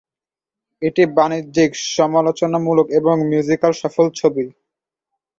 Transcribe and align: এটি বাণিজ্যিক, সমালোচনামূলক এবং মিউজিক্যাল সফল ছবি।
এটি 0.81 1.03
বাণিজ্যিক, 1.17 1.71
সমালোচনামূলক 1.95 2.87
এবং 2.99 3.15
মিউজিক্যাল 3.29 3.71
সফল 3.81 4.05
ছবি। 4.19 4.45